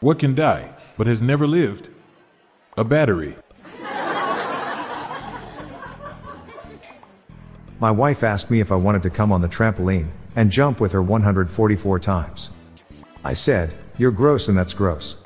[0.00, 1.88] What can die, but has never lived?
[2.76, 3.34] A battery.
[7.80, 10.92] My wife asked me if I wanted to come on the trampoline and jump with
[10.92, 12.50] her 144 times.
[13.24, 15.16] I said, You're gross and that's gross.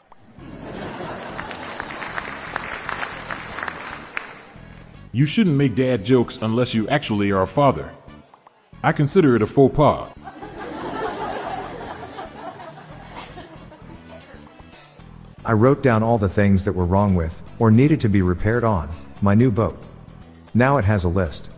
[5.12, 7.92] You shouldn't make dad jokes unless you actually are a father.
[8.82, 10.10] I consider it a faux pas.
[15.44, 18.62] I wrote down all the things that were wrong with, or needed to be repaired
[18.62, 18.88] on,
[19.20, 19.82] my new boat.
[20.54, 21.50] Now it has a list.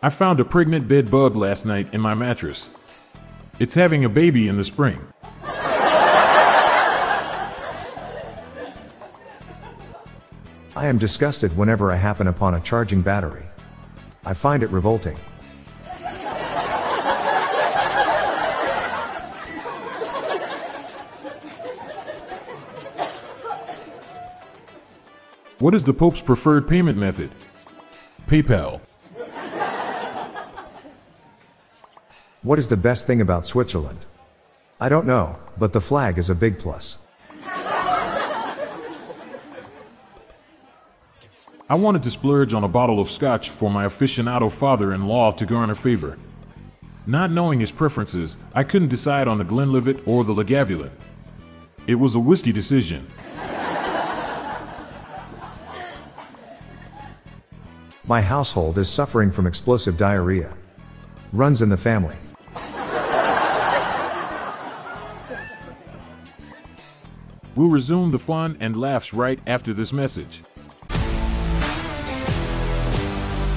[0.00, 2.70] I found a pregnant bed bug last night in my mattress.
[3.58, 5.00] It's having a baby in the spring.
[10.74, 13.44] I am disgusted whenever I happen upon a charging battery.
[14.24, 15.18] I find it revolting.
[25.58, 27.32] What is the Pope's preferred payment method?
[28.28, 28.80] PayPal.
[32.42, 33.98] What is the best thing about Switzerland?
[34.80, 36.98] I don't know, but the flag is a big plus.
[41.70, 45.32] I wanted to splurge on a bottle of scotch for my aficionado father in law
[45.32, 46.16] to garner favor.
[47.04, 50.92] Not knowing his preferences, I couldn't decide on the Glenlivet or the Lagavulin.
[51.88, 53.08] It was a whiskey decision.
[58.08, 60.54] My household is suffering from explosive diarrhea.
[61.34, 62.16] Runs in the family.
[67.54, 70.42] We'll resume the fun and laughs right after this message.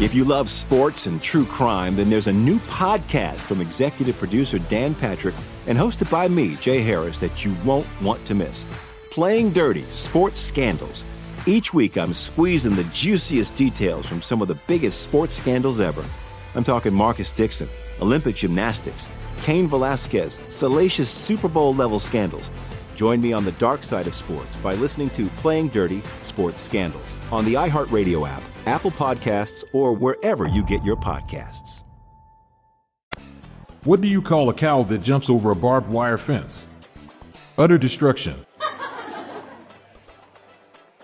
[0.02, 4.60] If you love sports and true crime, then there's a new podcast from executive producer
[4.60, 8.66] Dan Patrick and hosted by me, Jay Harris, that you won't want to miss.
[9.12, 11.06] Playing Dirty Sports Scandals.
[11.48, 16.06] Each week, I'm squeezing the juiciest details from some of the biggest sports scandals ever.
[16.54, 17.68] I'm talking Marcus Dixon,
[18.00, 19.10] Olympic gymnastics,
[19.42, 22.52] Cain Velasquez, salacious Super Bowl level scandals.
[22.96, 27.18] Join me on the dark side of sports by listening to Playing Dirty Sports Scandals
[27.32, 31.82] on the iHeartRadio app, Apple Podcasts, or wherever you get your podcasts.
[33.84, 36.68] What do you call a cow that jumps over a barbed wire fence?
[37.58, 38.46] Utter destruction.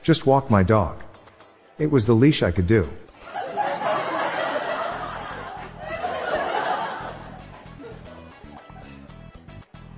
[0.08, 1.04] Just walk my dog.
[1.78, 2.90] It was the leash I could do.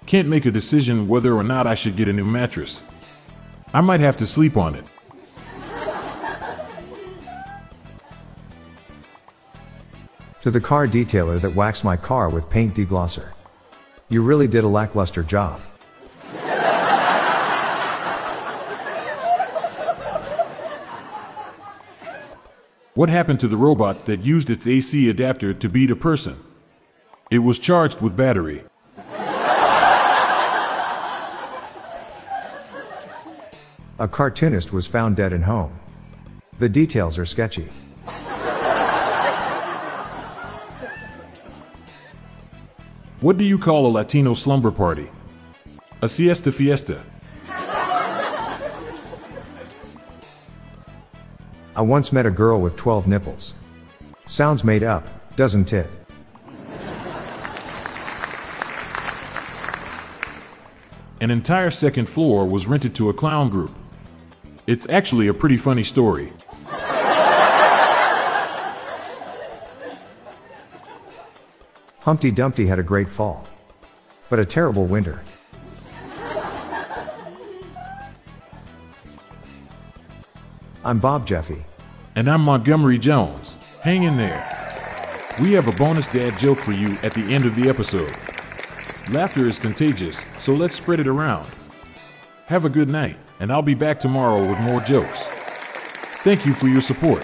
[0.08, 2.82] Can't make a decision whether or not I should get a new mattress.
[3.72, 4.86] I might have to sleep on it.
[10.42, 13.34] To the car detailer that waxed my car with paint deglosser.
[14.10, 15.62] You really did a lackluster job.
[23.00, 26.36] What happened to the robot that used its AC adapter to beat a person?
[27.32, 28.66] It was charged with battery.
[33.98, 35.80] A cartoonist was found dead in home.
[36.60, 37.70] The details are sketchy.
[43.22, 45.10] What do you call a Latino slumber party?
[46.02, 47.02] A siesta fiesta.
[51.80, 53.54] I once met a girl with 12 nipples.
[54.26, 55.08] Sounds made up,
[55.38, 55.90] doesn't it?
[61.22, 63.72] An entire second floor was rented to a clown group.
[64.68, 66.34] It's actually a pretty funny story.
[72.02, 73.48] Humpty Dumpty had a great fall.
[74.28, 75.24] But a terrible winter.
[80.84, 81.64] I'm Bob Jeffy.
[82.20, 83.58] And I'm Montgomery Jones.
[83.80, 84.46] Hang in there.
[85.40, 88.12] We have a bonus dad joke for you at the end of the episode.
[89.10, 91.50] Laughter is contagious, so let's spread it around.
[92.48, 95.30] Have a good night, and I'll be back tomorrow with more jokes.
[96.22, 97.24] Thank you for your support.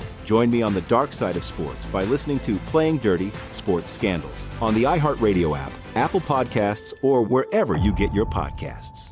[0.31, 4.47] Join me on the dark side of sports by listening to Playing Dirty Sports Scandals
[4.61, 9.11] on the iHeartRadio app, Apple Podcasts, or wherever you get your podcasts.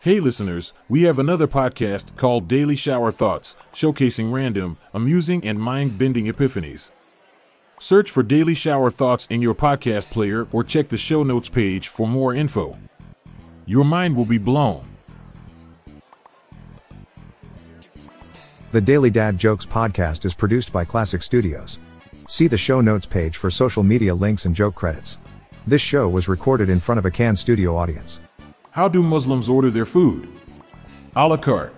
[0.00, 5.96] Hey, listeners, we have another podcast called Daily Shower Thoughts, showcasing random, amusing, and mind
[5.96, 6.90] bending epiphanies.
[7.80, 11.88] Search for Daily Shower Thoughts in your podcast player or check the show notes page
[11.88, 12.76] for more info.
[13.64, 14.97] Your mind will be blown.
[18.70, 21.78] The Daily Dad Jokes podcast is produced by Classic Studios.
[22.28, 25.16] See the show notes page for social media links and joke credits.
[25.66, 28.20] This show was recorded in front of a canned studio audience.
[28.72, 30.28] How do Muslims order their food?
[31.16, 31.77] A la carte.